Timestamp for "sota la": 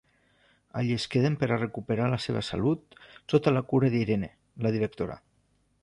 3.35-3.65